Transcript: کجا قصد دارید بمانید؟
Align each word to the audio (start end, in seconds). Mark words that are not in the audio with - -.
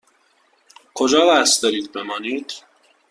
کجا 0.93 1.23
قصد 1.29 1.63
دارید 1.63 1.91
بمانید؟ 1.93 2.53